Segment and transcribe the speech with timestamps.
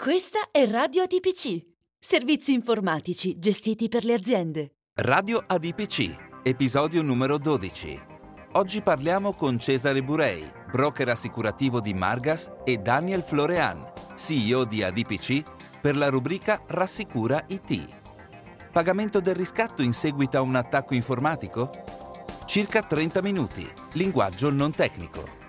[0.00, 1.62] Questa è Radio ADPC.
[1.98, 4.76] Servizi informatici gestiti per le aziende.
[4.94, 8.00] Radio ADPC, episodio numero 12.
[8.52, 15.42] Oggi parliamo con Cesare Burei, broker assicurativo di Margas, e Daniel Florean, CEO di ADPC,
[15.82, 17.86] per la rubrica Rassicura IT.
[18.72, 21.70] Pagamento del riscatto in seguito a un attacco informatico?
[22.46, 23.70] Circa 30 minuti.
[23.92, 25.39] Linguaggio non tecnico.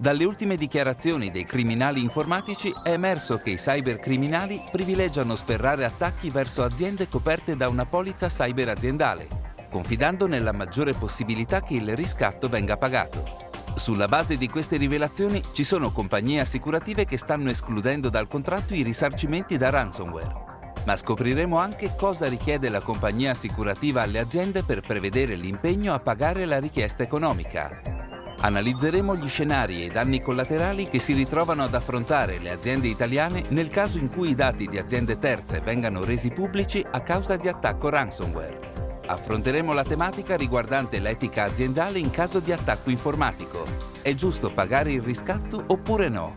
[0.00, 6.62] Dalle ultime dichiarazioni dei criminali informatici è emerso che i cybercriminali privilegiano sferrare attacchi verso
[6.62, 9.28] aziende coperte da una polizza cyber aziendale,
[9.70, 13.50] confidando nella maggiore possibilità che il riscatto venga pagato.
[13.74, 18.80] Sulla base di queste rivelazioni ci sono compagnie assicurative che stanno escludendo dal contratto i
[18.80, 20.48] risarcimenti da ransomware.
[20.86, 26.46] Ma scopriremo anche cosa richiede la compagnia assicurativa alle aziende per prevedere l'impegno a pagare
[26.46, 27.99] la richiesta economica.
[28.42, 33.44] Analizzeremo gli scenari e i danni collaterali che si ritrovano ad affrontare le aziende italiane
[33.50, 37.48] nel caso in cui i dati di aziende terze vengano resi pubblici a causa di
[37.48, 38.68] attacco ransomware.
[39.06, 43.66] Affronteremo la tematica riguardante l'etica aziendale in caso di attacco informatico.
[44.00, 46.36] È giusto pagare il riscatto oppure no?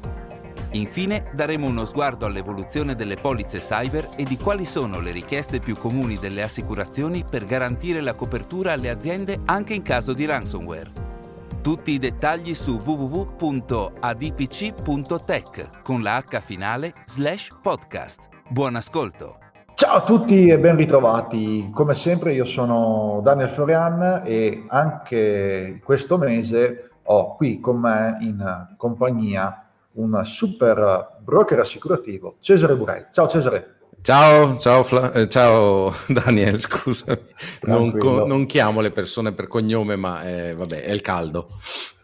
[0.72, 5.78] Infine daremo uno sguardo all'evoluzione delle polizze cyber e di quali sono le richieste più
[5.78, 11.13] comuni delle assicurazioni per garantire la copertura alle aziende anche in caso di ransomware.
[11.64, 13.82] Tutti i dettagli su www.adpc.tech
[15.82, 18.28] con la H finale slash podcast.
[18.50, 19.38] Buon ascolto!
[19.74, 21.70] Ciao a tutti e ben ritrovati.
[21.74, 28.68] Come sempre io sono Daniel Florian e anche questo mese ho qui con me in
[28.76, 33.06] compagnia un super broker assicurativo, Cesare Burei.
[33.10, 33.76] Ciao Cesare.
[34.04, 37.18] Ciao, ciao, Fla- eh, ciao Daniel, scusami,
[37.62, 41.48] non, co- non, chiamo le persone per cognome, ma eh, vabbè, è il caldo.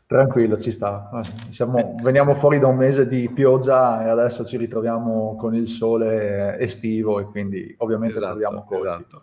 [0.07, 1.09] Tranquillo, ci sta.
[1.49, 6.57] Siamo, veniamo fuori da un mese di pioggia e adesso ci ritroviamo con il sole
[6.59, 8.87] estivo e quindi ovviamente esatto, troviamo colpi.
[8.87, 9.21] Esatto.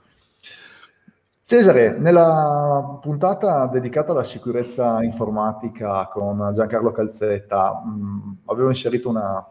[1.44, 9.42] Cesare, nella puntata dedicata alla sicurezza informatica con Giancarlo Calzetta mh, mm, avevo inserito una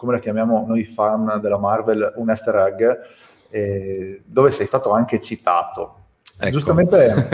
[0.00, 2.82] come la chiamiamo noi fan della Marvel, un easter egg,
[3.50, 5.96] eh, dove sei stato anche citato.
[6.38, 6.50] Ecco.
[6.50, 7.28] Giustamente,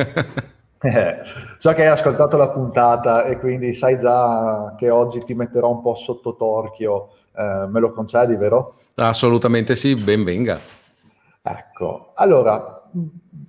[0.83, 1.17] eh,
[1.59, 5.81] so che hai ascoltato la puntata e quindi sai già che oggi ti metterò un
[5.81, 8.79] po' sotto torchio, eh, me lo concedi, vero?
[8.97, 10.59] Assolutamente sì, ben venga.
[11.41, 12.83] Ecco, allora,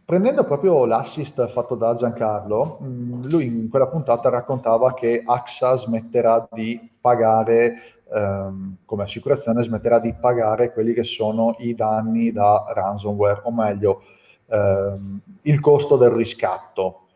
[0.05, 2.77] prendendo proprio l'assist fatto da Giancarlo,
[3.23, 10.13] lui in quella puntata raccontava che AXA smetterà di pagare ehm, come assicurazione smetterà di
[10.13, 14.03] pagare quelli che sono i danni da ransomware, o meglio,
[14.47, 17.07] ehm, il costo del riscatto.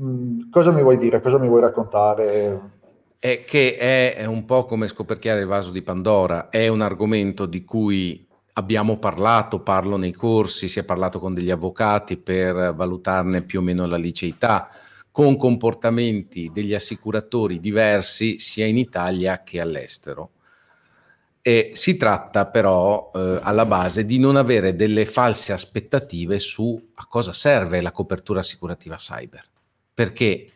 [0.00, 1.20] Mm, cosa mi vuoi dire?
[1.20, 2.60] Cosa mi vuoi raccontare?
[3.18, 7.64] È che è un po' come scoperchiare il vaso di Pandora, è un argomento di
[7.64, 13.60] cui abbiamo parlato, parlo nei corsi, si è parlato con degli avvocati per valutarne più
[13.60, 14.68] o meno la liceità
[15.10, 20.30] con comportamenti degli assicuratori diversi sia in Italia che all'estero.
[21.42, 27.06] E si tratta però eh, alla base di non avere delle false aspettative su a
[27.06, 29.44] cosa serve la copertura assicurativa cyber.
[29.94, 30.46] Perché?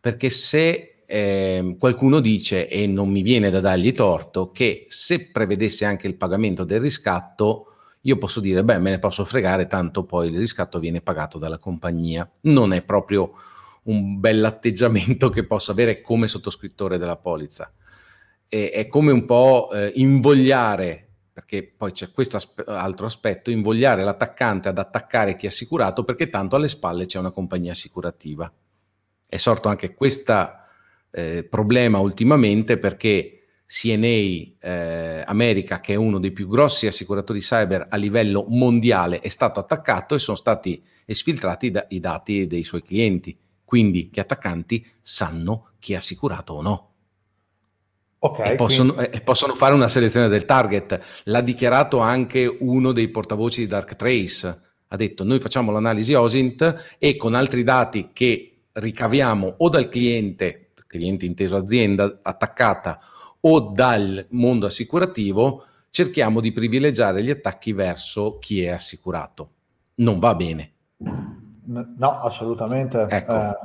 [0.00, 5.84] Perché se eh, qualcuno dice, e non mi viene da dargli torto, che se prevedesse
[5.84, 7.66] anche il pagamento del riscatto,
[8.02, 11.58] io posso dire, beh, me ne posso fregare, tanto poi il riscatto viene pagato dalla
[11.58, 12.28] compagnia.
[12.42, 13.32] Non è proprio
[13.90, 17.72] un bell'atteggiamento che posso avere come sottoscrittore della polizza.
[18.48, 24.04] E, è come un po' eh, invogliare, perché poi c'è questo aspe- altro aspetto, invogliare
[24.04, 28.52] l'attaccante ad attaccare chi è assicurato perché tanto alle spalle c'è una compagnia assicurativa.
[29.26, 30.32] È sorto anche questo
[31.10, 34.06] eh, problema ultimamente perché CNA
[34.58, 39.60] eh, America, che è uno dei più grossi assicuratori cyber a livello mondiale, è stato
[39.60, 43.38] attaccato e sono stati esfiltrati da- i dati dei suoi clienti
[43.70, 46.92] quindi gli attaccanti sanno chi è assicurato o no.
[48.18, 49.16] Okay, e, possono, quindi...
[49.16, 51.22] e, possono, fare una selezione del target.
[51.26, 54.62] L'ha dichiarato anche uno dei portavoci di Darktrace.
[54.88, 60.72] Ha detto: Noi facciamo l'analisi OSINT e con altri dati che ricaviamo o dal cliente,
[60.88, 62.98] cliente inteso azienda attaccata,
[63.42, 69.52] o dal mondo assicurativo, cerchiamo di privilegiare gli attacchi verso chi è assicurato.
[69.94, 70.72] Non va bene.
[71.64, 73.06] No, assolutamente.
[73.08, 73.32] Ecco.
[73.32, 73.56] Eh,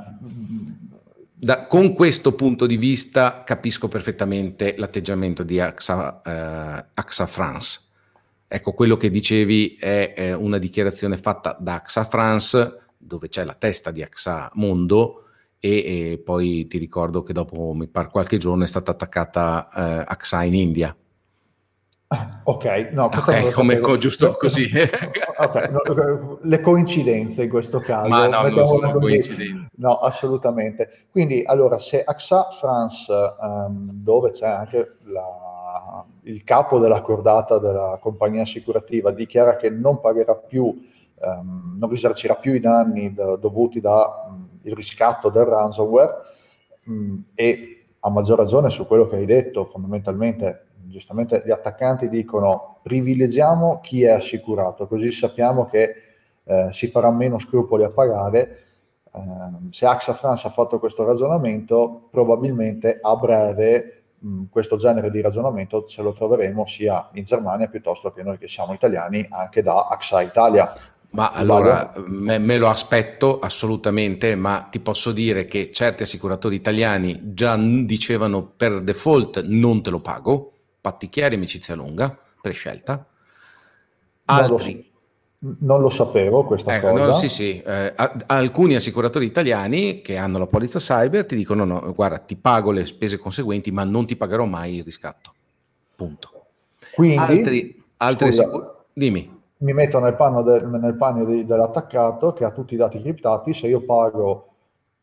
[1.38, 7.80] da, con questo punto di vista capisco perfettamente l'atteggiamento di AXA, eh, AXA France.
[8.48, 13.54] Ecco, quello che dicevi è, è, una dichiarazione fatta da AXA France, dove c'è la
[13.54, 15.24] testa di AXA Mondo,
[15.58, 20.04] e, e poi ti ricordo che dopo mi pare qualche giorno è stata attaccata eh,
[20.06, 20.96] AXA in India.
[22.44, 24.70] Ok, no, okay, come co- giusto così.
[25.38, 28.08] okay, no, le coincidenze in questo caso.
[28.08, 29.68] Ma no, non sono coincidenze.
[29.74, 31.06] No, assolutamente.
[31.10, 37.98] Quindi, allora, se AXA France, um, dove c'è anche la, il capo della cordata della
[38.00, 43.80] compagnia assicurativa, dichiara che non pagherà più, um, non risarcirà più i danni da, dovuti
[43.80, 46.14] dal um, riscatto del ransomware
[47.34, 53.80] e a maggior ragione su quello che hai detto, fondamentalmente giustamente gli attaccanti dicono privilegiamo
[53.82, 55.94] chi è assicurato, così sappiamo che
[56.44, 58.64] eh, si farà meno scrupoli a pagare.
[59.12, 59.20] Eh,
[59.70, 65.84] se AXA France ha fatto questo ragionamento, probabilmente a breve mh, questo genere di ragionamento
[65.84, 70.22] ce lo troveremo sia in Germania piuttosto che noi che siamo italiani anche da AXA
[70.22, 70.74] Italia.
[71.10, 77.32] Ma allora me, me, lo aspetto assolutamente, ma ti posso dire che certi assicuratori italiani
[77.32, 80.55] già dicevano per default non te lo pago,
[80.86, 83.04] patti chiari, amicizia lunga, prescelta.
[84.26, 84.88] Altri...
[85.38, 87.06] Non lo, non lo sapevo questa eh, cosa.
[87.06, 87.60] No, sì, sì.
[87.60, 87.92] Eh,
[88.26, 92.86] alcuni assicuratori italiani che hanno la polizza cyber ti dicono no, guarda, ti pago le
[92.86, 95.34] spese conseguenti, ma non ti pagherò mai il riscatto.
[95.96, 96.44] Punto.
[96.94, 99.40] Quindi, altri, altri scusa, assicur- dimmi.
[99.58, 103.52] Mi metto nel panno, de, nel panno di, dell'attaccato che ha tutti i dati criptati,
[103.52, 104.52] se io pago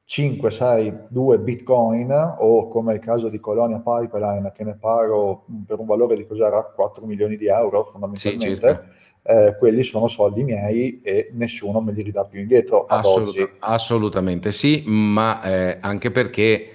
[0.06, 5.80] 5, 6, 2 bitcoin o come il caso di Colonia Pipeline che ne pago per
[5.80, 6.62] un valore di cos'era?
[6.62, 8.84] 4 milioni di euro fondamentalmente,
[9.24, 14.52] sì, eh, quelli sono soldi miei e nessuno me li ridà più indietro Assolut- assolutamente
[14.52, 16.68] sì, ma eh, anche perché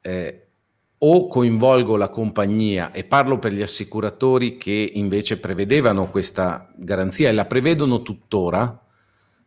[0.00, 0.42] eh,
[0.98, 7.32] o coinvolgo la compagnia e parlo per gli assicuratori che invece prevedevano questa garanzia e
[7.32, 8.86] la prevedono tuttora,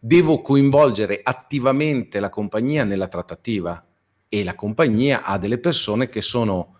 [0.03, 3.85] devo coinvolgere attivamente la compagnia nella trattativa
[4.27, 6.77] e la compagnia ha delle persone che sono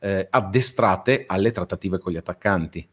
[0.00, 2.86] eh, addestrate alle trattative con gli attaccanti.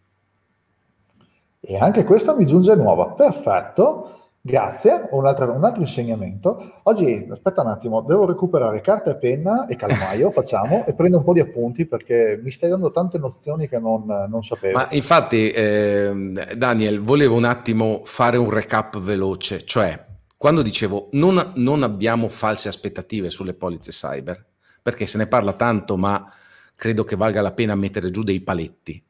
[1.59, 4.24] E anche questa mi giunge nuova, perfetto.
[4.47, 6.79] Grazie, un altro, un altro, insegnamento.
[6.83, 11.23] Oggi, aspetta un attimo, devo recuperare carta e penna e calamaio, facciamo, e prendo un
[11.23, 14.77] po' di appunti perché mi stai dando tante nozioni che non, non sapevo.
[14.77, 19.99] Ma infatti, eh, Daniel, volevo un attimo fare un recap veloce, cioè
[20.37, 24.45] quando dicevo non, non abbiamo false aspettative sulle polizze cyber,
[24.79, 26.31] perché se ne parla tanto, ma
[26.75, 29.03] credo che valga la pena mettere giù dei paletti.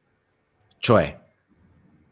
[0.77, 1.24] Cioè,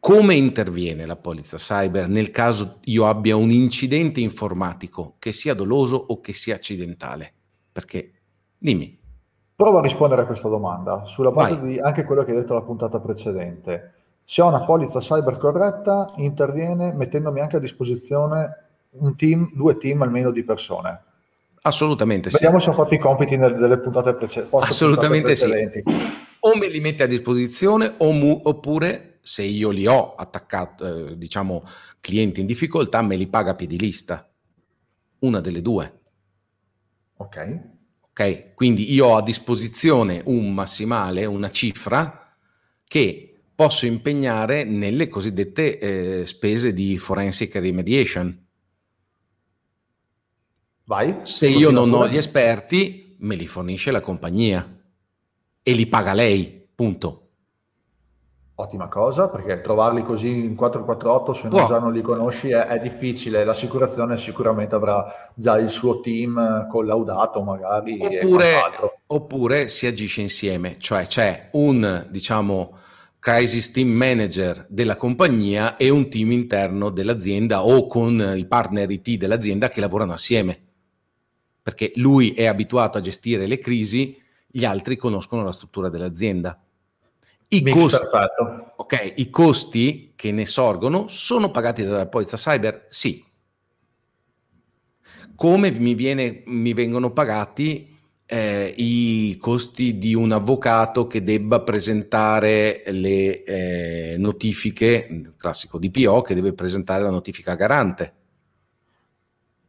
[0.04, 5.96] come interviene la polizza cyber nel caso io abbia un incidente informatico, che sia doloso
[5.96, 7.32] o che sia accidentale?
[7.72, 8.12] Perché,
[8.58, 9.00] dimmi.
[9.56, 11.70] Provo a rispondere a questa domanda, sulla base Vai.
[11.70, 13.94] di anche quello che hai detto alla puntata precedente.
[14.26, 18.58] Se ho una polizza cyber corretta, interviene mettendomi anche a disposizione
[18.96, 21.02] un team, due team almeno di persone.
[21.62, 22.66] Assolutamente Vediamo sì.
[22.66, 25.82] se ho fatto i compiti nelle, nelle puntate, prece- Assolutamente precedenti.
[25.86, 25.96] Sì.
[26.42, 31.18] O me li mette a disposizione o mu- oppure se io li ho attaccato, eh,
[31.18, 31.64] diciamo,
[32.02, 34.30] clienti in difficoltà, me li paga a piedi lista.
[35.20, 36.02] Una delle due.
[37.16, 37.60] Ok.
[38.02, 42.36] Ok, quindi io ho a disposizione un massimale, una cifra
[42.86, 48.46] che posso impegnare nelle cosiddette eh, spese di forensic remediation.
[50.84, 51.22] Vai.
[51.24, 52.04] Se io non pure.
[52.04, 54.84] ho gli esperti, me li fornisce la compagnia
[55.64, 57.23] e li paga lei, punto.
[58.56, 62.80] Ottima cosa, perché trovarli così in 448 se non già non li conosci è, è,
[62.80, 63.44] difficile.
[63.44, 67.98] L'assicurazione sicuramente avrà già il suo team collaudato, magari.
[68.00, 68.60] Oppure,
[69.08, 72.78] oppure si agisce insieme, cioè c'è un diciamo
[73.18, 79.18] crisis team manager della compagnia e un team interno dell'azienda o con i partner IT
[79.18, 80.60] dell'azienda che lavorano assieme.
[81.64, 86.63] Perché lui è abituato a gestire le crisi, gli altri conoscono la struttura dell'azienda.
[87.50, 88.06] I costi,
[88.78, 92.88] okay, I costi che ne sorgono sono pagati dalla polizza cyber?
[92.90, 93.24] Sì.
[95.36, 97.96] Come mi, viene, mi vengono pagati
[98.26, 106.34] eh, i costi di un avvocato che debba presentare le eh, notifiche, classico DPO, che
[106.34, 108.14] deve presentare la notifica garante?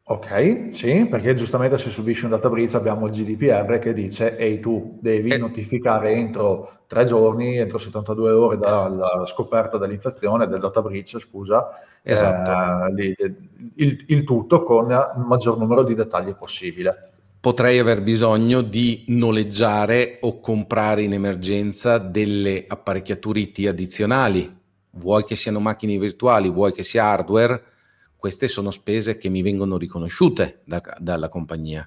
[0.07, 4.61] Ok, sì, perché giustamente se subisci un data breach abbiamo il GDPR che dice ehi
[4.61, 5.39] tu devi eh.
[5.39, 12.95] notificare entro tre giorni, entro 72 ore dalla scoperta dell'infezione, del data breach, scusa, esatto.
[12.97, 13.35] eh,
[13.77, 17.09] il, il tutto con il maggior numero di dettagli possibile
[17.45, 24.51] potrei aver bisogno di noleggiare o comprare in emergenza delle apparecchiature IT addizionali,
[24.93, 27.63] vuoi che siano macchine virtuali, vuoi che sia hardware,
[28.25, 31.87] queste sono spese che mi vengono riconosciute da, dalla compagnia.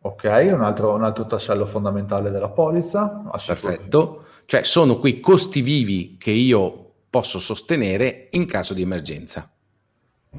[0.00, 0.24] Ok,
[0.54, 3.22] un altro, un altro, tassello fondamentale della polizza.
[3.46, 9.52] Perfetto, cioè sono quei costi vivi che io posso sostenere in caso di emergenza.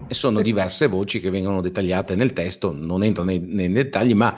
[0.08, 4.36] E sono diverse voci che vengono dettagliate nel testo, non entro nei, nei dettagli, ma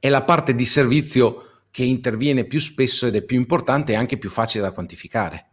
[0.00, 4.18] è la parte di servizio che interviene più spesso ed è più importante e anche
[4.18, 5.50] più facile da quantificare.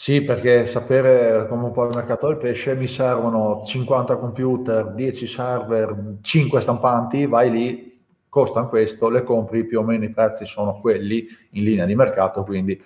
[0.00, 5.26] Sì, perché sapere come un po' il mercato del pesce mi servono 50 computer, 10
[5.26, 10.80] server, 5 stampanti, vai lì, costano questo, le compri, più o meno i prezzi sono
[10.80, 12.82] quelli in linea di mercato, quindi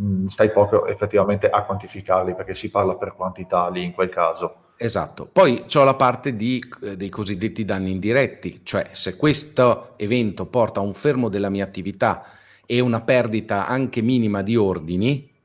[0.00, 4.54] mm, stai proprio effettivamente a quantificarli perché si parla per quantità lì in quel caso.
[4.78, 10.46] Esatto, poi c'ho la parte di, eh, dei cosiddetti danni indiretti, cioè se questo evento
[10.46, 12.24] porta a un fermo della mia attività
[12.64, 15.36] e una perdita anche minima di ordini,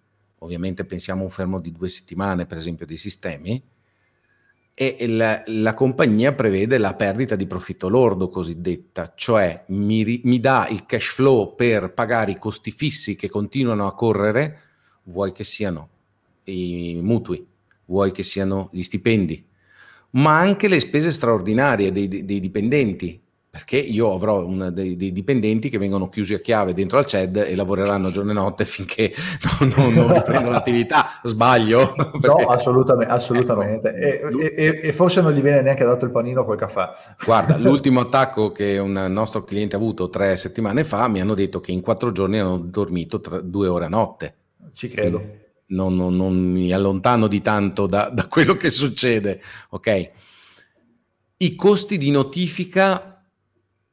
[0.43, 3.61] ovviamente pensiamo a un fermo di due settimane per esempio dei sistemi,
[4.75, 10.67] e la, la, compagnia prevede la perdita di profitto lordo cosiddetta, cioè mi, mi, dà
[10.67, 14.59] il cash flow per pagare i costi fissi che continuano a correre,
[15.03, 15.89] vuoi che siano
[16.45, 17.45] i mutui,
[17.85, 19.45] vuoi che siano gli stipendi,
[20.11, 23.21] ma anche le spese straordinarie dei, dei dipendenti,
[23.53, 27.53] perché io avrò dei, dei, dipendenti che vengono chiusi a chiave dentro al CED e
[27.53, 29.13] lavoreranno giorno e notte finché
[29.59, 31.19] non, non, non riprendono l'attività.
[31.21, 31.93] Sbaglio?
[32.19, 32.27] Perché...
[32.27, 33.93] No, assolutamente, assolutamente.
[33.93, 34.39] Ecco.
[34.39, 36.93] E, e, e, forse non gli viene neanche dato il panino col caffè.
[37.23, 41.61] Guarda, l'ultimo attacco che un nostro cliente ha avuto tre settimane fa mi hanno detto
[41.61, 44.35] che in quattro giorni hanno dormito tre, due ore a notte.
[44.73, 45.21] Ci credo.
[45.67, 50.09] Non, non, non, mi allontano di tanto da, da quello che succede, ok?
[51.37, 53.12] I costi di notifica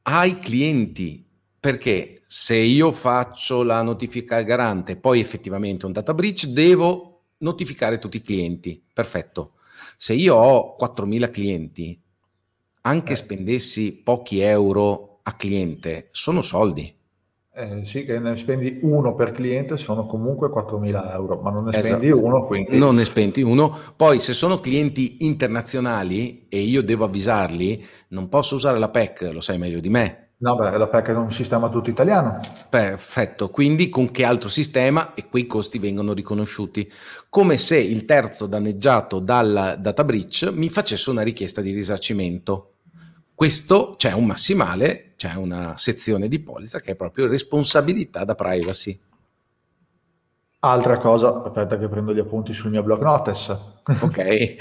[0.03, 1.25] ai clienti,
[1.59, 7.99] perché se io faccio la notifica al garante, poi effettivamente un data breach, devo notificare
[7.99, 8.81] tutti i clienti.
[8.93, 9.53] Perfetto.
[9.97, 12.01] Se io ho 4.000 clienti,
[12.81, 13.15] anche eh.
[13.15, 16.93] spendessi pochi euro a cliente, sono soldi.
[17.53, 21.73] Eh, sì, che ne spendi uno per cliente sono comunque 4.000 euro, ma non ne
[21.73, 22.25] spendi esatto.
[22.25, 22.77] uno, quindi...
[22.77, 23.77] Non ne spendi uno.
[23.93, 29.41] Poi se sono clienti internazionali e io devo avvisarli, non posso usare la PEC, lo
[29.41, 30.29] sai meglio di me.
[30.37, 32.39] No, beh, la PEC è un sistema tutto italiano.
[32.69, 36.89] Perfetto, quindi con che altro sistema e quei costi vengono riconosciuti?
[37.29, 42.75] Come se il terzo danneggiato dal data breach mi facesse una richiesta di risarcimento.
[43.35, 48.99] Questo c'è un massimale, c'è una sezione di polizza che è proprio responsabilità da privacy.
[50.61, 53.55] Altra cosa, aspetta che prendo gli appunti sul mio blog notice.
[54.01, 54.57] ok, eh,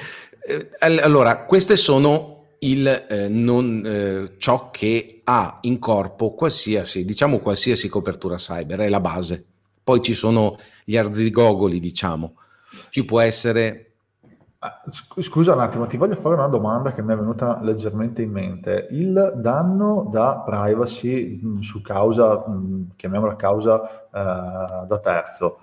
[0.81, 7.89] allora queste sono il, eh, non, eh, ciò che ha in corpo qualsiasi, diciamo qualsiasi
[7.89, 9.43] copertura cyber, è la base.
[9.83, 12.35] Poi ci sono gli arzigogoli, diciamo.
[12.91, 13.90] Ci può essere
[15.21, 18.89] scusa un attimo, ti voglio fare una domanda che mi è venuta leggermente in mente.
[18.91, 25.61] Il danno da privacy mh, su causa, mh, chiamiamola causa eh, da terzo,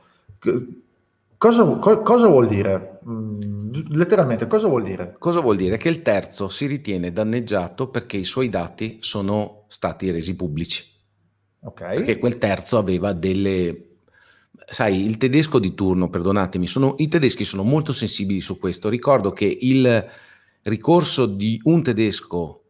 [1.37, 2.99] cosa, co- cosa, vuol dire?
[3.03, 5.15] Mh, letteralmente, cosa vuol dire?
[5.19, 5.77] Cosa vuol dire?
[5.77, 10.83] Che il terzo si ritiene danneggiato perché i suoi dati sono stati resi pubblici.
[11.59, 11.81] Ok.
[11.81, 13.96] Perché quel terzo aveva delle
[14.69, 18.89] sai, il tedesco di turno, perdonatemi, sono, i tedeschi sono molto sensibili su questo.
[18.89, 20.05] Ricordo che il
[20.63, 22.63] ricorso di un tedesco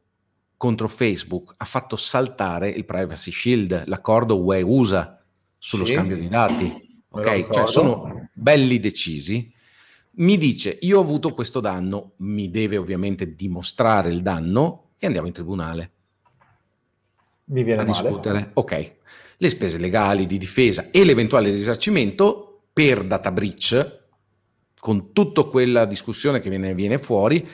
[0.58, 5.20] contro Facebook ha fatto saltare il Privacy Shield, l'accordo UE-USA
[5.58, 5.94] sullo sì.
[5.94, 6.86] scambio di dati.
[7.10, 9.52] Ok, cioè sono belli decisi.
[10.20, 15.28] Mi dice, io ho avuto questo danno, mi deve ovviamente dimostrare il danno e andiamo
[15.28, 15.92] in tribunale.
[17.46, 18.02] Mi viene a male.
[18.02, 18.50] discutere.
[18.54, 18.96] Ok,
[19.38, 24.06] le spese legali di difesa e l'eventuale risarcimento per data breach,
[24.80, 27.48] con tutta quella discussione che viene, viene fuori,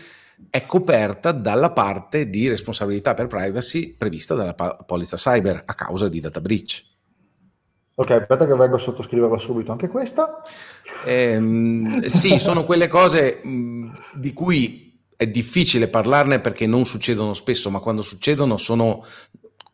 [0.50, 6.20] è coperta dalla parte di responsabilità per privacy prevista dalla polizza cyber a causa di
[6.20, 6.84] data breach.
[7.96, 10.42] Ok, aspetta che vengo a sottoscriverla subito anche questa.
[11.06, 17.70] Eh, sì, sono quelle cose mh, di cui è difficile parlarne perché non succedono spesso,
[17.70, 19.06] ma quando succedono sono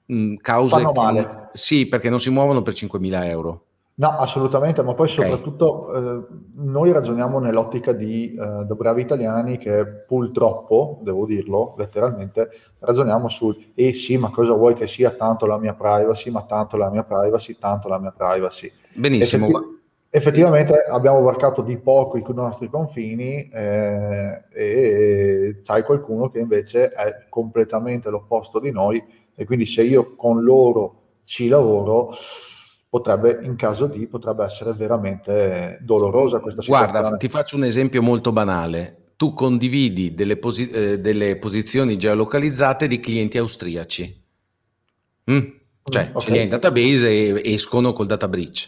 [0.09, 0.75] mh, cause...
[0.75, 1.49] Fanno male.
[1.53, 3.63] sì, perché non si muovono per 5.000 euro.
[3.99, 5.25] No, assolutamente, ma poi okay.
[5.25, 6.25] soprattutto eh,
[6.55, 12.49] noi ragioniamo nell'ottica di, eh, da bravi italiani che purtroppo, devo dirlo letteralmente,
[12.79, 16.43] ragioniamo sul e eh sì, ma cosa vuoi che sia tanto la mia privacy, ma
[16.43, 18.71] tanto la mia privacy, tanto la mia privacy.
[18.93, 19.47] Benissimo.
[19.47, 19.77] Effetti-
[20.11, 27.25] effettivamente abbiamo varcato di poco i nostri confini eh, e c'hai qualcuno che invece è
[27.27, 29.03] completamente l'opposto di noi
[29.39, 32.13] e quindi se io con loro ci lavoro
[32.89, 36.99] potrebbe, in caso di, potrebbe essere veramente dolorosa questa situazione.
[36.99, 39.13] Guarda, ti faccio un esempio molto banale.
[39.15, 44.23] Tu condividi delle, posi- eh, delle posizioni geolocalizzate di clienti austriaci.
[45.31, 45.37] Mm?
[45.83, 46.21] Cioè, mm, okay.
[46.21, 48.67] ce li hai in database e escono col data breach.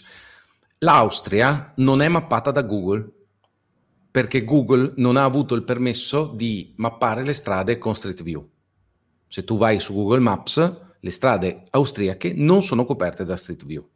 [0.78, 3.10] L'Austria non è mappata da Google
[4.10, 8.48] perché Google non ha avuto il permesso di mappare le strade con Street View.
[9.32, 13.88] Se tu vai su Google Maps, le strade austriache non sono coperte da Street View.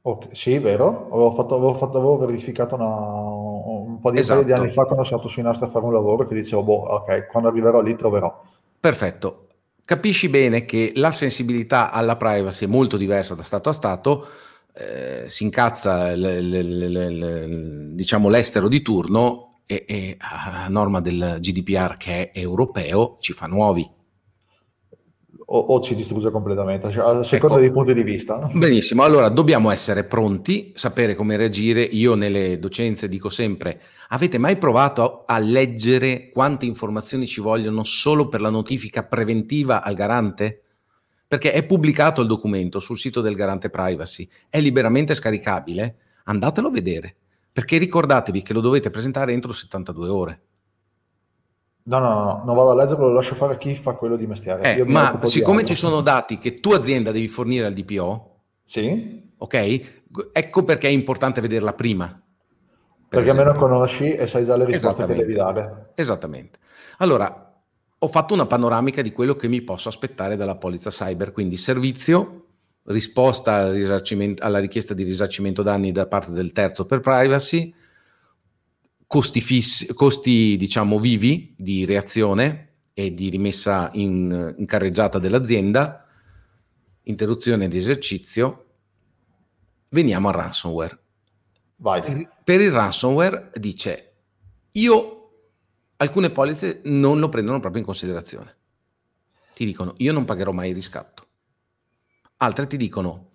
[0.00, 1.08] Ok, sì, vero.
[1.12, 4.42] Avevo, fatto, avevo, fatto, avevo verificato una, un po' di, esatto.
[4.44, 6.84] di anni fa quando sono stato su Nastro a fare un lavoro che dicevo, boh,
[6.88, 8.42] ok, quando arriverò lì troverò.
[8.80, 9.48] Perfetto.
[9.84, 14.26] Capisci bene che la sensibilità alla privacy è molto diversa da Stato a Stato,
[14.72, 21.36] eh, si incazza l, l, l, diciamo l'estero di turno e, e a norma del
[21.40, 24.00] GDPR che è europeo ci fa nuovi
[25.54, 27.64] o, o ci distrugge completamente, cioè, a seconda ecco.
[27.64, 28.48] dei punti di vista.
[28.52, 31.82] Benissimo, allora dobbiamo essere pronti, sapere come reagire.
[31.82, 38.28] Io nelle docenze dico sempre, avete mai provato a leggere quante informazioni ci vogliono solo
[38.28, 40.62] per la notifica preventiva al garante?
[41.28, 46.70] Perché è pubblicato il documento sul sito del garante privacy, è liberamente scaricabile, andatelo a
[46.70, 47.14] vedere,
[47.52, 50.40] perché ricordatevi che lo dovete presentare entro 72 ore.
[51.84, 54.26] No, no, no, non vado a leggere, lo lascio fare a chi fa quello di
[54.26, 54.76] mestiere.
[54.76, 59.32] Eh, ma siccome ci sono dati che tua azienda devi fornire al DPO, sì.
[59.36, 60.00] ok?
[60.32, 62.06] Ecco perché è importante vederla prima.
[62.06, 62.20] Per
[63.08, 63.50] perché esempio.
[63.50, 65.90] almeno conosci e sai già le risposte che devi dare.
[65.96, 66.58] Esattamente.
[66.98, 67.52] Allora,
[67.98, 72.44] ho fatto una panoramica di quello che mi posso aspettare dalla polizza cyber, quindi servizio,
[72.84, 73.72] risposta
[74.38, 77.72] alla richiesta di risarcimento danni da parte del terzo per privacy,
[79.12, 86.06] costi, fissi, costi diciamo vivi di reazione e di rimessa in, in carreggiata dell'azienda,
[87.02, 88.68] interruzione di esercizio,
[89.90, 90.98] veniamo al ransomware.
[91.76, 92.26] Vai.
[92.42, 94.14] Per il ransomware dice,
[94.72, 95.30] io
[95.96, 98.56] alcune polizze non lo prendono proprio in considerazione.
[99.52, 101.26] Ti dicono, io non pagherò mai il riscatto.
[102.38, 103.28] Altre ti dicono,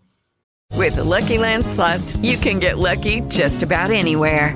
[0.73, 4.56] With the Lucky Land slots, you can get lucky just about anywhere.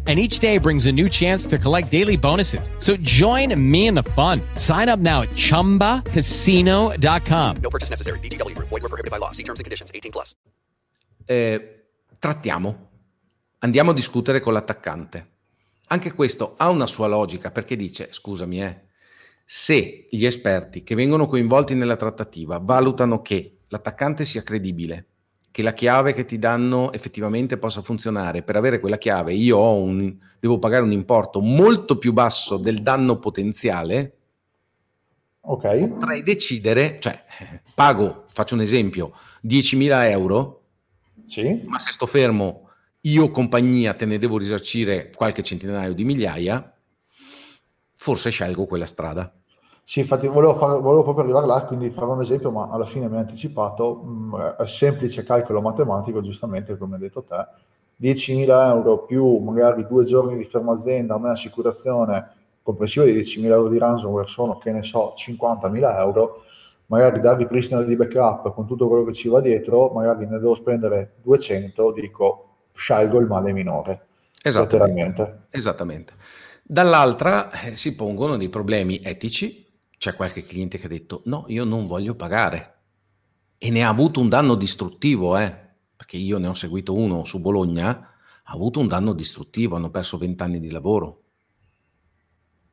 [0.11, 2.69] and each day brings a new chance to collect daily bonuses.
[2.79, 4.41] So join me in the fun.
[4.55, 7.55] Sign up now at ChumbaCasino.com.
[7.61, 8.19] No purchase necessary.
[8.19, 8.57] BGW.
[8.57, 9.31] Void were prohibited by law.
[9.31, 9.89] See terms and conditions.
[9.93, 10.35] 18 plus.
[11.25, 11.85] Eh,
[12.19, 12.89] trattiamo.
[13.59, 15.29] Andiamo a discutere con l'attaccante.
[15.87, 18.81] Anche questo ha una sua logica perché dice, scusami, eh,
[19.45, 25.10] se gli esperti che vengono coinvolti nella trattativa valutano che l'attaccante sia credibile,
[25.51, 28.41] che la chiave che ti danno effettivamente possa funzionare.
[28.41, 33.19] Per avere quella chiave io un, devo pagare un importo molto più basso del danno
[33.19, 34.15] potenziale.
[35.41, 35.87] Ok.
[35.89, 37.21] Potrei decidere, cioè
[37.73, 39.13] pago, faccio un esempio,
[39.45, 40.63] 10.000 euro,
[41.25, 41.63] sì.
[41.65, 42.69] ma se sto fermo
[43.05, 46.75] io compagnia te ne devo risarcire qualche centinaio di migliaia,
[47.95, 49.33] forse scelgo quella strada.
[49.83, 53.09] Sì, infatti volevo, fare, volevo, proprio arrivare là, quindi fare un esempio, ma alla fine
[53.09, 57.47] mi ha anticipato, mh, mm, è semplice calcolo matematico, giustamente come hai detto te,
[58.01, 62.29] 10.000 euro più magari due giorni di fermo azienda, una assicurazione
[62.63, 66.43] complessiva di 10.000 euro di ransomware sono, che ne so, 50.000 euro,
[66.87, 70.55] magari da ripristino di backup con tutto quello che ci va dietro, magari ne devo
[70.55, 74.07] spendere 200, dico scelgo il male minore.
[74.43, 75.43] Esattamente.
[75.49, 76.13] Esattamente.
[76.63, 79.70] Dall'altra eh, si pongono dei problemi etici
[80.01, 82.77] c'è qualche cliente che ha detto no, io non voglio pagare
[83.59, 85.55] e ne ha avuto un danno distruttivo, eh?
[85.95, 90.17] perché io ne ho seguito uno su Bologna, ha avuto un danno distruttivo, hanno perso
[90.17, 91.19] 20 anni di lavoro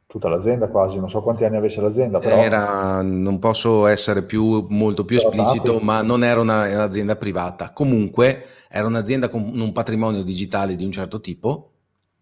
[0.06, 2.36] tutta l'azienda quasi, non so quanti anni avesse l'azienda, però...
[2.36, 5.84] Era, non posso essere più, molto più esplicito, tanti.
[5.84, 7.74] ma non era una, un'azienda privata.
[7.74, 11.72] Comunque era un'azienda con un patrimonio digitale di un certo tipo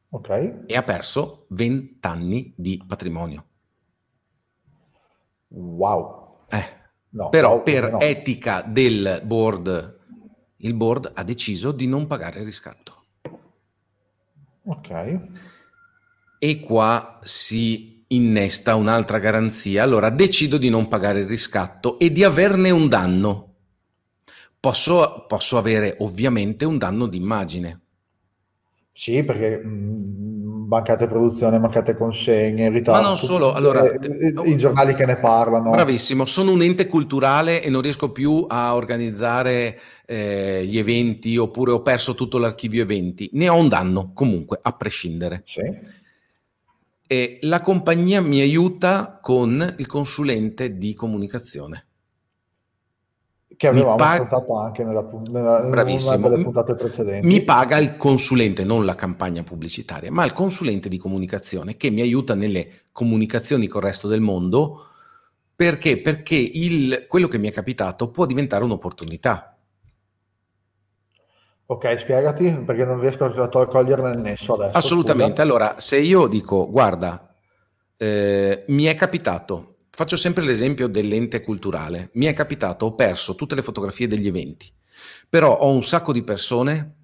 [0.09, 0.65] okay.
[0.67, 3.45] e ha perso 20 anni di patrimonio.
[5.49, 6.47] Wow.
[6.49, 6.75] Eh.
[7.11, 8.01] No, Però no, per no.
[8.01, 9.99] etica del board,
[10.59, 13.05] il board ha deciso di non pagare il riscatto.
[14.65, 15.45] Ok
[16.39, 22.23] e qua si innesta un'altra garanzia, allora decido di non pagare il riscatto e di
[22.25, 23.55] averne un danno.
[24.61, 27.81] Posso, posso avere ovviamente un danno d'immagine.
[28.93, 30.36] Sì, perché mh, mm,
[30.67, 33.01] mancate produzione, mancate consegne, ritardo.
[33.01, 33.85] Ma non solo, allora...
[33.85, 35.71] I, I, giornali che ne parlano.
[35.71, 41.73] Bravissimo, sono un ente culturale e non riesco più a organizzare eh, gli eventi oppure
[41.73, 43.31] ho perso tutto l'archivio eventi.
[43.33, 45.43] Ne ho un danno comunque, a prescindere.
[45.45, 46.05] Sì
[47.07, 51.86] e la compagnia mi aiuta con il consulente di comunicazione.
[53.57, 57.27] Che avevamo pag- affrontato anche nella, nella, in delle puntate precedenti.
[57.27, 62.03] Mi paga il consulente, non la campagna pubblicitaria, ma il consulente di comunicazione che mi
[62.03, 64.87] aiuta nelle comunicazioni con il resto del mondo.
[65.57, 65.99] Perché?
[65.99, 69.57] Perché il, quello che mi è capitato può diventare un'opportunità
[71.69, 74.79] Ok, spiegati perché non riesco a coglierne il nesso adesso.
[74.79, 75.33] Assolutamente.
[75.33, 75.43] Scusa.
[75.43, 77.35] Allora, se io dico, guarda,
[77.97, 83.55] eh, mi è capitato, faccio sempre l'esempio dell'ente culturale, mi è capitato, ho perso tutte
[83.55, 84.71] le fotografie degli eventi,
[85.27, 86.97] però ho un sacco di persone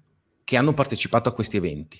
[0.43, 1.99] che hanno partecipato a questi eventi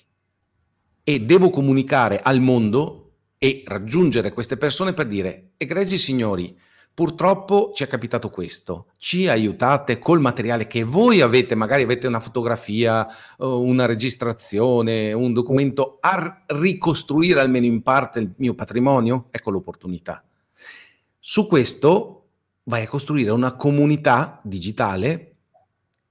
[1.02, 6.56] e devo comunicare al mondo e raggiungere queste persone per dire, egregi signori,
[6.94, 12.20] Purtroppo ci è capitato questo, ci aiutate col materiale che voi avete, magari avete una
[12.20, 13.04] fotografia,
[13.38, 19.26] una registrazione, un documento, a ricostruire almeno in parte il mio patrimonio?
[19.32, 20.24] Ecco l'opportunità.
[21.26, 22.24] Su questo
[22.64, 25.36] vai a costruire una comunità digitale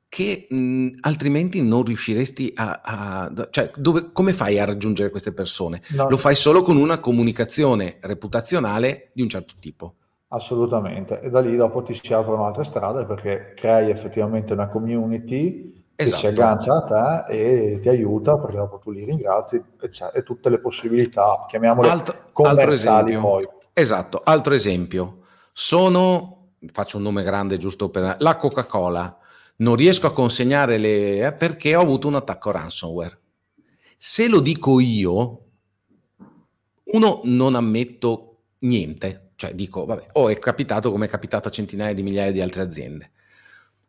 [0.10, 2.82] che mh, altrimenti non riusciresti a...
[2.84, 5.84] a cioè, dove, come fai a raggiungere queste persone?
[5.90, 6.10] No.
[6.10, 9.94] Lo fai solo con una comunicazione reputazionale di un certo tipo.
[10.30, 15.86] Assolutamente, e da lì dopo ti si aprono altre strade perché crei effettivamente una community
[15.96, 16.28] che si esatto.
[16.28, 20.58] aggancia a te e ti aiuta perché dopo tu li ringrazi e, e tutte le
[20.58, 23.48] possibilità, chiamiamole Alt- commerciali poi.
[23.74, 29.18] Esatto, altro esempio, sono, faccio un nome grande giusto per la Coca-Cola,
[29.58, 31.26] non riesco a consegnare le...
[31.26, 33.20] Eh, perché ho avuto un attacco ransomware.
[33.98, 35.46] Se lo dico io,
[36.84, 41.94] uno non ammetto niente, cioè dico, vabbè, o è capitato come è capitato a centinaia
[41.94, 43.12] di migliaia di altre aziende.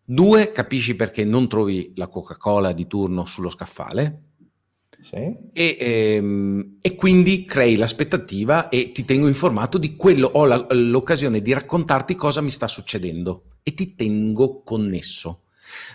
[0.03, 4.33] Due, capisci perché non trovi la Coca-Cola di turno sullo scaffale.
[5.01, 5.37] Sì.
[5.53, 11.41] E, ehm, e, quindi crei l'aspettativa e ti tengo informato di quello, ho la, l'occasione
[11.41, 15.43] di raccontarti cosa mi sta succedendo e ti tengo connesso.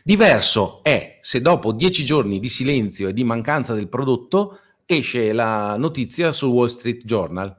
[0.04, 5.78] Diverso è se dopo dieci giorni di silenzio e di mancanza del prodotto esce la
[5.78, 7.56] notizia sul Wall Street Journal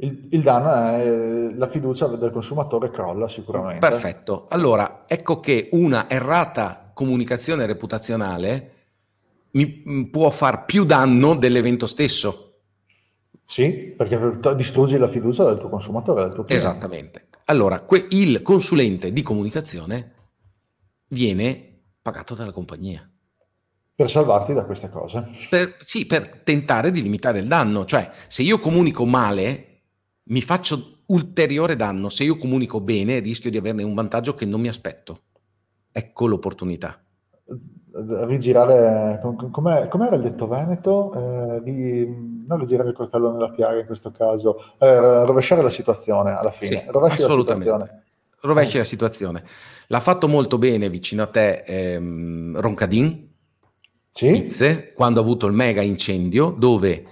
[0.00, 3.78] il, il, danno è la fiducia del consumatore crolla sicuramente.
[3.78, 4.46] Perfetto.
[4.48, 8.77] Allora, ecco che una errata comunicazione reputazionale
[9.52, 12.44] mi mm, può far più danno dell'evento stesso.
[13.44, 16.66] Sì, perché distruggi la fiducia del tuo consumatore, del tuo cliente.
[16.66, 17.28] Esattamente.
[17.46, 20.12] Allora, que- il consulente di comunicazione
[21.08, 23.10] viene pagato dalla compagnia.
[23.94, 25.28] Per salvarti da queste cose.
[25.48, 27.84] Per, sì, per tentare di limitare il danno.
[27.84, 29.80] Cioè, se io comunico male,
[30.24, 32.08] mi faccio ulteriore danno.
[32.10, 35.22] Se io comunico bene, rischio di averne un vantaggio che non mi aspetto.
[35.90, 37.02] Ecco l'opportunità.
[37.90, 39.20] Rigirare,
[39.50, 41.12] com'è, com'era il detto veneto?
[41.14, 42.06] Eh, di,
[42.46, 46.84] non rigirare il coltello nella piaga in questo caso, eh, rovesciare la situazione alla fine.
[46.84, 47.68] Sì, Rovesci assolutamente.
[47.68, 48.02] La situazione.
[48.40, 49.44] Rovesci la situazione.
[49.88, 53.28] L'ha fatto molto bene vicino a te ehm, Roncadin,
[54.12, 54.32] sì?
[54.32, 57.04] Pizze, quando ha avuto il mega incendio, dove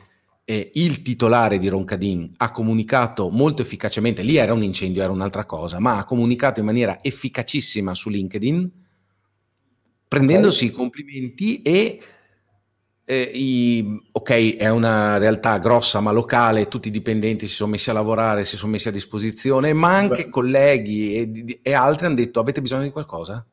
[0.45, 5.45] eh, il titolare di Roncadin ha comunicato molto efficacemente, lì era un incendio, era un'altra
[5.45, 8.71] cosa, ma ha comunicato in maniera efficacissima su LinkedIn,
[10.09, 12.01] prendendosi i complimenti e
[13.09, 17.91] eh, i, ok, è una realtà grossa ma locale, tutti i dipendenti si sono messi
[17.91, 20.31] a lavorare, si sono messi a disposizione, ma anche Beh.
[20.31, 23.47] colleghi e, e, altri hanno detto avete bisogno di qualcosa?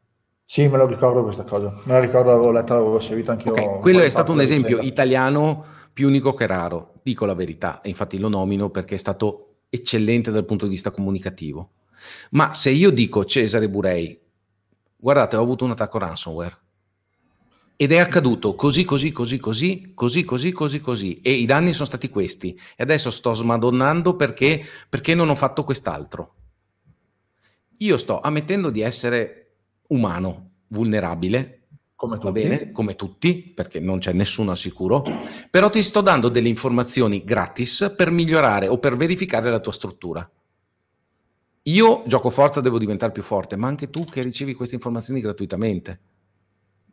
[0.44, 3.54] Sì, me lo ricordo questa cosa, me la ricordo, l'avevo letta, l'avevo seguita anche io.
[3.54, 3.80] Okay.
[3.80, 8.18] Quello è stato un esempio italiano più unico che raro, dico la verità, e infatti
[8.18, 11.70] lo nomino perché è stato eccellente dal punto di vista comunicativo.
[12.32, 14.20] Ma se io dico Cesare Burei,
[15.04, 16.58] guardate, ho avuto un attacco ransomware.
[17.76, 21.20] Ed è accaduto così, così, così, così, così, così, così, così.
[21.22, 22.58] E i danni sono stati questi.
[22.78, 26.36] E adesso sto smadonnando perché, perché non ho fatto quest'altro.
[27.80, 29.56] Io sto ammettendo di essere
[29.90, 35.04] umano, vulnerabile, come va bene, come tutti, perché non c'è nessuno al sicuro,
[35.50, 40.30] però ti sto dando delle informazioni gratis per migliorare o per verificare la tua struttura.
[41.68, 46.00] Io gioco forza, devo diventare più forte, ma anche tu che ricevi queste informazioni gratuitamente.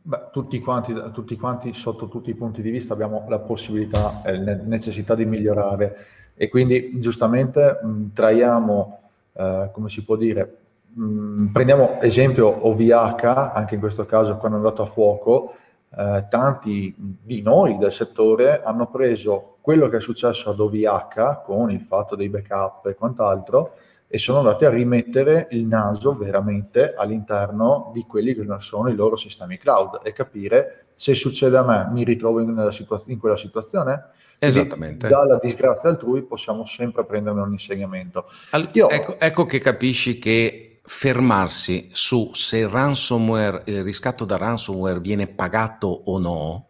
[0.03, 4.35] Beh, tutti quanti, tutti quanti, sotto tutti i punti di vista, abbiamo la possibilità e
[4.35, 9.01] eh, necessità di migliorare e quindi giustamente mh, traiamo,
[9.33, 10.59] eh, come si può dire,
[10.93, 15.55] mh, prendiamo esempio OVH, anche in questo caso quando è andato a fuoco,
[15.97, 21.73] eh, tanti di noi del settore hanno preso quello che è successo ad OVH con
[21.73, 23.75] il fatto dei backup e quant'altro
[24.13, 29.15] e sono andati a rimettere il naso veramente all'interno di quelli che sono i loro
[29.15, 34.07] sistemi cloud e capire se succede a me mi ritrovo in, situaz- in quella situazione.
[34.41, 35.07] Esattamente.
[35.07, 38.27] Dalla disgrazia altrui possiamo sempre prenderne un insegnamento.
[38.51, 44.37] All- Io, ecco, ecco che capisci che fermarsi su se il ransomware, il riscatto da
[44.37, 46.69] ransomware viene pagato o no,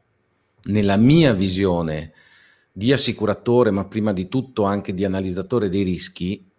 [0.64, 2.12] nella mia visione
[2.70, 6.50] di assicuratore, ma prima di tutto anche di analizzatore dei rischi,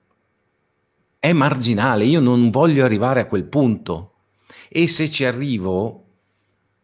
[1.22, 4.14] è marginale, io non voglio arrivare a quel punto
[4.68, 6.04] e se ci arrivo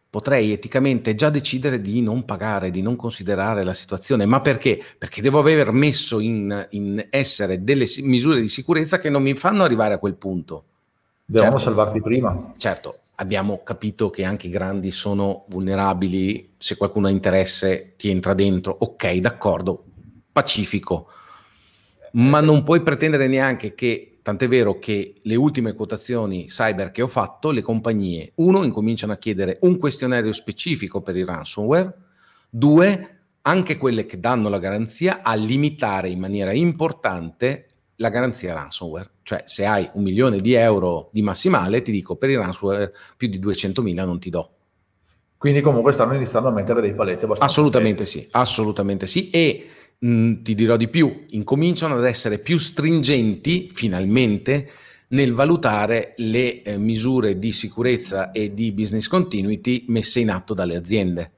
[0.08, 4.26] potrei eticamente già decidere di non pagare, di non considerare la situazione.
[4.26, 4.80] Ma perché?
[4.96, 9.64] Perché devo aver messo in, in essere delle misure di sicurezza che non mi fanno
[9.64, 10.64] arrivare a quel punto.
[11.24, 12.52] Dobbiamo certo, salvarti prima.
[12.56, 18.34] Certo, abbiamo capito che anche i grandi sono vulnerabili, se qualcuno ha interesse ti entra
[18.34, 19.84] dentro, ok, d'accordo,
[20.30, 21.08] pacifico,
[22.12, 27.06] ma non puoi pretendere neanche che Tant'è vero che le ultime quotazioni cyber che ho
[27.06, 31.94] fatto, le compagnie, uno, incominciano a chiedere un questionario specifico per il ransomware,
[32.50, 39.12] due, anche quelle che danno la garanzia, a limitare in maniera importante la garanzia ransomware.
[39.22, 43.28] Cioè, se hai un milione di euro di massimale, ti dico per il ransomware più
[43.28, 44.50] di 200.000 non ti do.
[45.38, 48.24] Quindi comunque stanno iniziando a mettere dei paletti abbastanza Assolutamente stessi.
[48.26, 49.30] sì, assolutamente sì.
[49.30, 54.70] E mh, mm, ti dirò di più, incominciano ad essere più stringenti finalmente
[55.08, 60.76] nel valutare le eh, misure di sicurezza e di business continuity messe in atto dalle
[60.76, 61.32] aziende.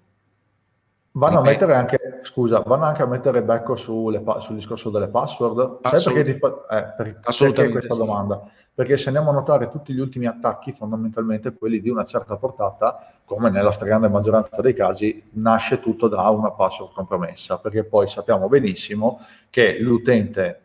[1.12, 5.80] Vanno a mettere anche, scusa, vanno anche a mettere becco sulle, sul discorso delle password?
[5.82, 7.98] Sai perché, ti fa, eh, per, perché questa sì.
[7.98, 8.48] domanda?
[8.80, 13.12] Perché se andiamo a notare tutti gli ultimi attacchi, fondamentalmente quelli di una certa portata,
[13.26, 18.48] come nella stragrande maggioranza dei casi, nasce tutto da una password compromessa, perché poi sappiamo
[18.48, 20.60] benissimo che l'utente,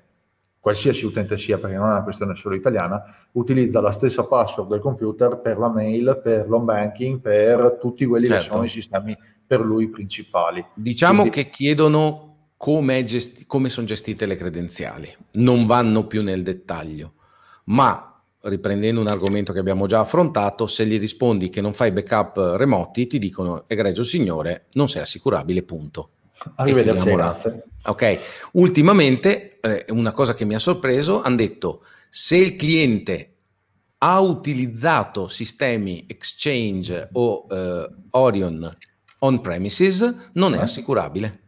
[0.61, 4.79] qualsiasi utente sia, perché non è una questione solo italiana, utilizza la stessa password del
[4.79, 8.43] computer per la mail, per l'home banking, per tutti quelli certo.
[8.43, 10.65] che sono i sistemi per lui principali.
[10.73, 16.43] Diciamo Quindi, che chiedono come, gesti- come sono gestite le credenziali, non vanno più nel
[16.43, 17.14] dettaglio
[17.65, 22.55] ma riprendendo un argomento che abbiamo già affrontato, se gli rispondi che non fai backup
[22.57, 26.09] remoti, ti dicono, egregio signore, non sei assicurabile, punto.
[26.55, 27.63] Arrivederci, grazie.
[27.85, 28.19] Ok,
[28.53, 33.31] ultimamente eh, una cosa che mi ha sorpreso, hanno detto, se il cliente
[33.99, 38.77] ha utilizzato sistemi Exchange o eh, Orion
[39.19, 40.61] on premises, non è eh.
[40.61, 41.39] assicurabile.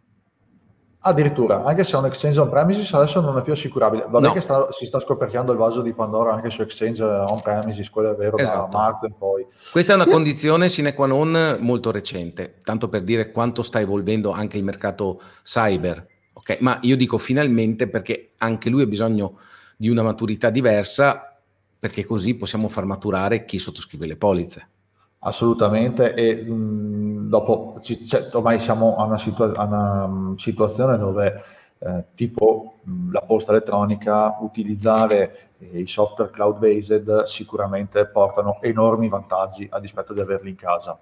[1.07, 4.05] Addirittura, anche se è un exchange on premises adesso non è più assicurabile.
[4.09, 4.33] Vabbè no.
[4.33, 8.11] che sta, si sta scoperchiando il vaso di Pandora anche su exchange on premises, quello
[8.11, 8.69] è vero, esatto.
[8.69, 9.45] da marzo in poi.
[9.71, 14.31] Questa è una condizione sine qua non molto recente, tanto per dire quanto sta evolvendo
[14.31, 16.05] anche il mercato cyber.
[16.33, 16.57] Okay?
[16.59, 19.39] Ma io dico finalmente perché anche lui ha bisogno
[19.77, 21.37] di una maturità diversa,
[21.79, 24.69] perché così possiamo far maturare chi sottoscrive le polizze.
[25.19, 31.43] Assolutamente, e mh, dopo c- ormai siamo a una, situa- a una situazione dove
[31.79, 39.67] eh, tipo mh, la posta elettronica, utilizzare eh, i software cloud-based sicuramente portano enormi vantaggi
[39.71, 40.99] a dispetto di averli in casa.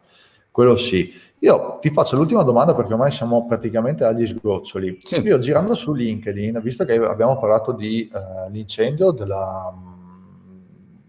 [0.49, 1.11] Quello sì.
[1.39, 4.99] Io ti faccio l'ultima domanda perché ormai siamo praticamente agli sgoccioli.
[5.03, 5.19] Sì.
[5.19, 9.73] Io girando su LinkedIn, visto che abbiamo parlato di uh, l'incendio della,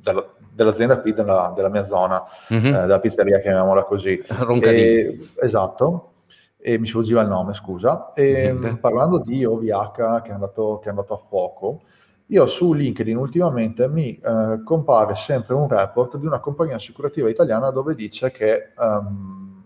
[0.02, 2.66] della dell'azienda qui della, della mia zona, mm-hmm.
[2.66, 4.20] eh, della pizzeria, chiamiamola così.
[4.66, 6.12] E, esatto,
[6.56, 8.12] e mi sfuggiva il nome, scusa.
[8.14, 8.76] E, mm-hmm.
[8.76, 11.82] Parlando di OVH che è, andato, che è andato a fuoco,
[12.28, 17.70] io su LinkedIn ultimamente mi eh, compare sempre un report di una compagnia assicurativa italiana
[17.70, 19.62] dove dice che um,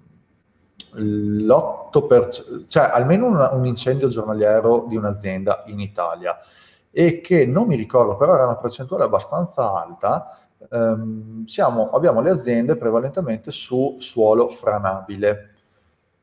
[0.92, 6.38] l'8%, cioè almeno un, un, incendio giornaliero di un'azienda in Italia
[6.90, 10.39] e che non mi ricordo, però era una percentuale abbastanza alta,
[10.70, 15.54] ehm, siamo, abbiamo le aziende prevalentemente su suolo franabile.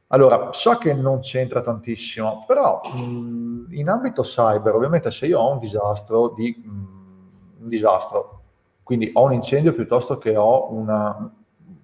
[0.07, 5.51] Allora, so che non c'entra tantissimo, però mh, in ambito cyber, ovviamente se io ho
[5.51, 8.41] un disastro, di, mh, un disastro,
[8.83, 11.29] quindi ho un incendio piuttosto che ho una,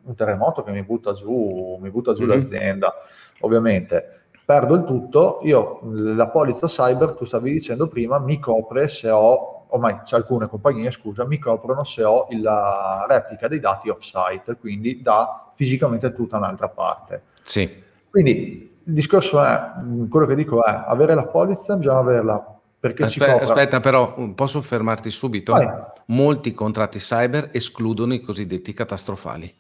[0.04, 2.32] un terremoto che mi butta giù, mi butta giù mm-hmm.
[2.32, 2.94] l'azienda,
[3.42, 9.10] ovviamente perdo il tutto, io la polizza cyber, tu stavi dicendo prima, mi copre se
[9.10, 14.58] ho, ormai c'è alcune compagnie, scusa, mi coprono se ho la replica dei dati off-site,
[14.58, 17.24] quindi da fisicamente tutta un'altra parte.
[17.42, 17.82] Sì.
[18.10, 19.72] Quindi il discorso è,
[20.10, 25.10] quello che dico è, avere la polizza bisogna averla perché aspetta, aspetta, però, posso fermarti
[25.10, 25.54] subito?
[25.54, 25.70] Vai.
[26.08, 29.56] Molti contratti cyber escludono i cosiddetti catastrofali.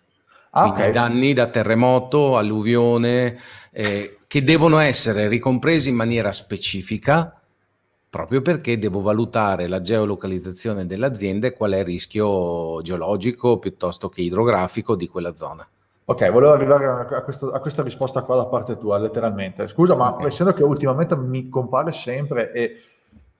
[0.51, 0.91] Ah, okay.
[0.91, 3.37] danni da terremoto, alluvione,
[3.71, 7.42] eh, che devono essere ricompresi in maniera specifica
[8.13, 14.21] proprio perché devo valutare la geolocalizzazione dell'azienda e qual è il rischio geologico piuttosto che
[14.21, 15.67] idrografico di quella zona.
[16.05, 19.67] Ok, volevo arrivare a, questo, a, questa risposta qua da parte tua, letteralmente.
[19.67, 20.27] Scusa, ma okay.
[20.27, 22.81] essendo che ultimamente mi compare sempre e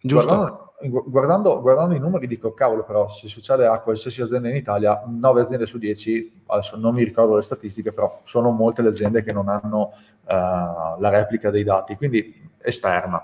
[0.05, 0.35] Giusto.
[0.35, 0.73] Guardando,
[1.05, 5.41] guardando, guardando, i numeri dico, cavolo, però se succede a qualsiasi azienda in Italia, 9
[5.41, 9.31] aziende su 10, adesso non mi ricordo le statistiche, però sono molte le aziende che
[9.31, 13.23] non hanno uh, la replica dei dati, quindi esterna.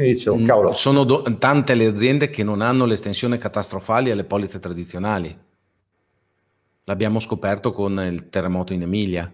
[0.00, 0.72] Quindi dicevo, mm, cavolo.
[0.72, 5.38] Sono do- tante le aziende che non hanno l'estensione catastrofali alle polizze tradizionali.
[6.84, 9.30] L'abbiamo scoperto con il terremoto in Emilia.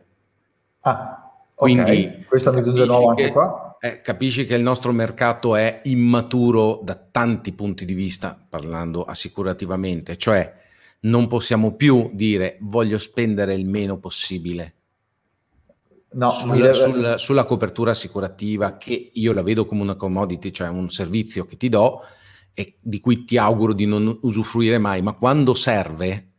[0.81, 2.25] Ah, Quindi, okay.
[2.25, 3.77] questa mi giunge nuova anche qua.
[3.79, 10.17] Eh, capisci che il nostro mercato è immaturo da tanti punti di vista, parlando assicurativamente,
[10.17, 10.53] cioè
[11.01, 14.76] non possiamo più dire voglio spendere il meno possibile
[16.17, 16.75] no, sul, deve...
[16.75, 21.57] sul, sulla copertura assicurativa, che io la vedo come una commodity, cioè un servizio che
[21.57, 22.01] ti do
[22.53, 26.31] e di cui ti auguro di non usufruire mai, ma quando serve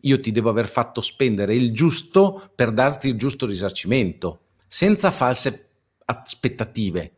[0.00, 5.70] io ti devo aver fatto spendere il giusto per darti il giusto risarcimento, senza false
[6.06, 7.12] aspettative.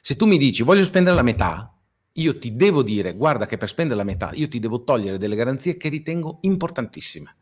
[0.00, 1.74] Se tu mi dici voglio spendere la metà,
[2.14, 5.36] io ti devo dire guarda che per spendere la metà io ti devo togliere delle
[5.36, 7.36] garanzie che ritengo importantissime.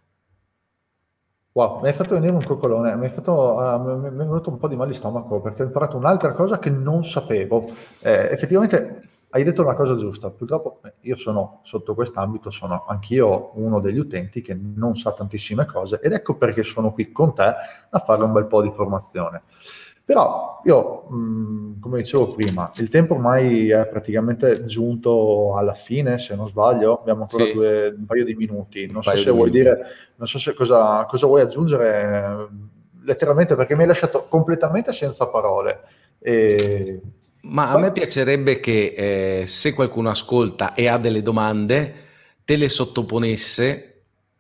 [1.53, 4.69] Wow, mi hai fatto venire un coccolone, mi, fatto, uh, mi, è venuto un po'
[4.69, 7.69] di mal di stomaco perché ho imparato un'altra cosa che non sapevo.
[7.99, 13.51] Eh, effettivamente hai detto una cosa giusta, purtroppo eh, io sono sotto quest'ambito, sono anch'io
[13.55, 17.43] uno degli utenti che non sa tantissime cose ed ecco perché sono qui con te
[17.91, 19.43] a fare un bel po' di formazione.
[20.11, 26.35] Però io, mh, come dicevo prima, il tempo ormai è praticamente giunto alla fine, se
[26.35, 27.53] non sbaglio, abbiamo ancora sì.
[27.53, 28.87] due, un paio di minuti.
[28.87, 29.79] Non un so se vuoi dire,
[30.17, 32.49] non so se cosa, cosa vuoi aggiungere
[33.03, 35.81] letteralmente perché mi hai lasciato completamente senza parole.
[36.19, 37.01] E
[37.43, 41.95] ma a me piacerebbe che eh, se qualcuno ascolta e ha delle domande,
[42.45, 43.91] te le sottoponesse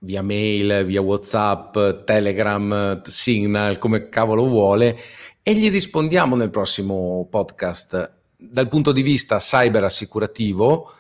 [0.01, 4.97] via mail, via WhatsApp, Telegram, Signal, come cavolo vuole,
[5.43, 8.13] e gli rispondiamo nel prossimo podcast.
[8.37, 10.93] Dal punto di vista cyber assicurativo,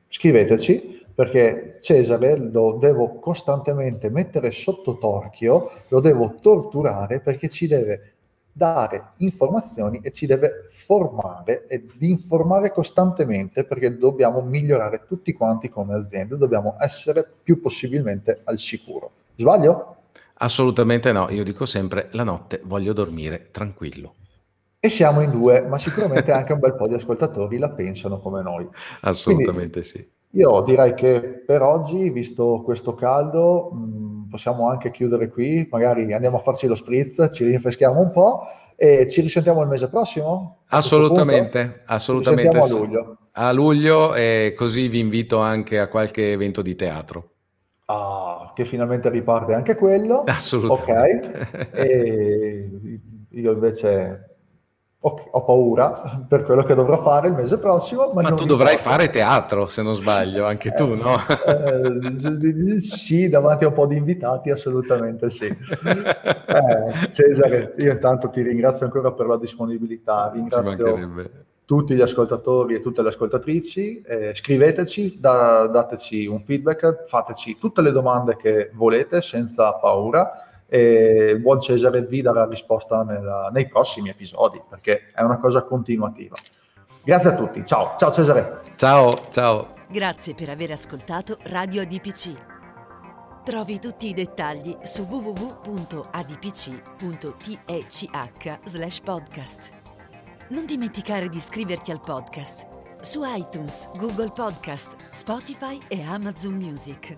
[0.08, 8.14] scriveteci perché Cesare lo devo costantemente mettere sotto torchio, lo devo torturare perché ci deve
[8.50, 15.94] dare informazioni e ci deve formare e informare costantemente perché dobbiamo migliorare tutti quanti come
[15.94, 19.12] aziende, dobbiamo essere più possibilmente al sicuro.
[19.36, 19.98] Sbaglio?
[20.42, 24.14] Assolutamente no, io dico sempre la notte voglio dormire tranquillo.
[24.80, 28.42] E siamo in due, ma sicuramente anche un bel po' di ascoltatori la pensano come
[28.42, 28.68] noi.
[29.02, 30.10] Assolutamente Quindi, sì.
[30.34, 36.12] Io direi che per oggi, visto questo caldo, mh, mm, possiamo anche chiudere qui, magari
[36.12, 38.40] andiamo a farci lo spritz, ci rinfreschiamo un po'
[38.74, 40.62] e ci risentiamo il mese prossimo?
[40.70, 42.50] Assolutamente, assolutamente.
[42.50, 43.18] Ci risentiamo a luglio.
[43.34, 47.31] A luglio e così vi invito anche a qualche evento di teatro.
[47.86, 50.24] Ah, che finalmente riparte anche quello.
[50.28, 51.70] Assolutamente.
[51.72, 52.70] E
[53.28, 54.32] io invece
[55.04, 58.12] ho, ho, paura per quello che dovrò fare il mese prossimo.
[58.12, 61.16] Ma, ma tu dovrai fare teatro, se non sbaglio, anche eh, tu, no?
[61.44, 65.46] Eh, sì, davanti a un po' di invitati, assolutamente sì.
[65.46, 70.96] Eh, Cesare, io intanto ti ringrazio ancora per la disponibilità, ringrazio
[71.72, 77.80] tutti gli ascoltatori e tutte le ascoltatrici, eh, scriveteci, da, dateci un feedback, fateci tutte
[77.80, 84.10] le domande che volete senza paura e buon Cesare vi darà risposta nella, nei prossimi
[84.10, 86.36] episodi perché è una cosa continuativa.
[87.02, 88.58] Grazie a tutti, ciao, ciao Cesare.
[88.76, 89.68] Ciao, ciao.
[89.88, 92.34] Grazie per aver ascoltato Radio ADPC.
[93.44, 95.80] Trovi tutti i dettagli su www.adpc.tech
[99.02, 99.81] podcast.
[100.52, 102.66] Non dimenticare di iscriverti al podcast
[103.00, 107.16] su iTunes, Google Podcast, Spotify e Amazon Music.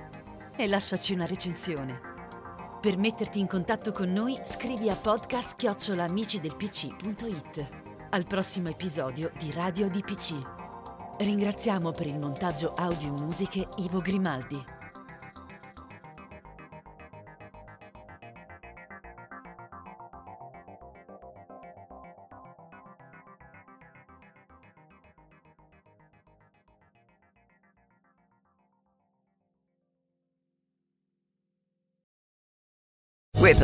[0.56, 1.98] E lasciaci una recensione.
[2.80, 7.68] Per metterti in contatto con noi, scrivi a podcast-amicidelpc.it.
[8.10, 10.38] Al prossimo episodio di Radio DPC.
[11.18, 14.83] Ringraziamo per il montaggio audio musiche Ivo Grimaldi.